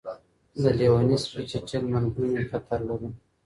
[0.61, 3.09] د لېوني سپي چیچل مرګونی خطر لري.